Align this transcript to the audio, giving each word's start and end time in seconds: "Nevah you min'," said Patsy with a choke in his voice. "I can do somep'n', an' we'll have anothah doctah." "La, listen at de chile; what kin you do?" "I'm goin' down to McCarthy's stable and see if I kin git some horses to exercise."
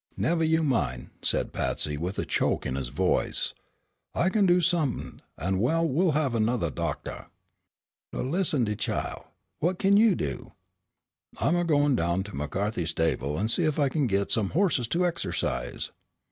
"Nevah 0.17 0.47
you 0.47 0.63
min'," 0.63 1.11
said 1.21 1.53
Patsy 1.53 1.95
with 1.95 2.17
a 2.17 2.25
choke 2.25 2.65
in 2.65 2.73
his 2.75 2.87
voice. 2.89 3.53
"I 4.15 4.29
can 4.29 4.47
do 4.47 4.59
somep'n', 4.59 5.21
an' 5.37 5.59
we'll 5.59 6.13
have 6.13 6.33
anothah 6.33 6.71
doctah." 6.73 7.29
"La, 8.11 8.21
listen 8.21 8.63
at 8.63 8.65
de 8.65 8.75
chile; 8.75 9.21
what 9.59 9.77
kin 9.77 9.97
you 9.97 10.15
do?" 10.15 10.53
"I'm 11.39 11.67
goin' 11.67 11.95
down 11.95 12.23
to 12.23 12.35
McCarthy's 12.35 12.89
stable 12.89 13.37
and 13.37 13.51
see 13.51 13.65
if 13.65 13.77
I 13.77 13.89
kin 13.89 14.07
git 14.07 14.31
some 14.31 14.49
horses 14.49 14.87
to 14.87 15.05
exercise." 15.05 15.91